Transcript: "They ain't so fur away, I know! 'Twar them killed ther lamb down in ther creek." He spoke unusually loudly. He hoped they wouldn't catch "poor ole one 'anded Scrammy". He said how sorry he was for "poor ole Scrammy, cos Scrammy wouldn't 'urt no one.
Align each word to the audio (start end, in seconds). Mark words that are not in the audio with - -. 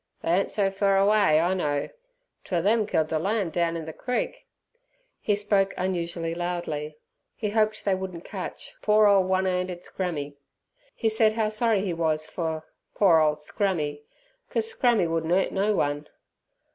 "They 0.23 0.29
ain't 0.29 0.49
so 0.49 0.71
fur 0.71 0.97
away, 0.97 1.39
I 1.39 1.53
know! 1.53 1.87
'Twar 2.43 2.63
them 2.63 2.87
killed 2.87 3.09
ther 3.09 3.19
lamb 3.19 3.51
down 3.51 3.77
in 3.77 3.85
ther 3.85 3.93
creek." 3.93 4.47
He 5.19 5.35
spoke 5.35 5.75
unusually 5.77 6.33
loudly. 6.33 6.97
He 7.35 7.51
hoped 7.51 7.85
they 7.85 7.93
wouldn't 7.93 8.25
catch 8.25 8.73
"poor 8.81 9.05
ole 9.05 9.23
one 9.23 9.45
'anded 9.45 9.83
Scrammy". 9.83 10.37
He 10.95 11.07
said 11.07 11.33
how 11.33 11.49
sorry 11.49 11.81
he 11.85 11.93
was 11.93 12.25
for 12.25 12.65
"poor 12.95 13.19
ole 13.19 13.35
Scrammy, 13.35 14.01
cos 14.49 14.65
Scrammy 14.73 15.07
wouldn't 15.07 15.33
'urt 15.33 15.51
no 15.51 15.75
one. 15.75 16.07